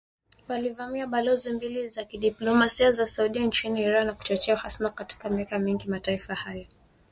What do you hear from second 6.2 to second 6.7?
hayo.